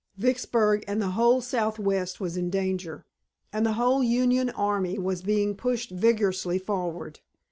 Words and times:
Vicksburg 0.17 0.83
and 0.87 0.99
the 0.99 1.11
whole 1.11 1.41
Southwest 1.41 2.19
was 2.19 2.35
in 2.35 2.49
danger, 2.49 3.05
and 3.53 3.63
the 3.67 3.73
whole 3.73 4.01
Union 4.01 4.49
army 4.49 4.97
was 4.97 5.21
being 5.21 5.55
pushed 5.55 5.91
vigorously 5.91 6.57
forward. 6.57 7.19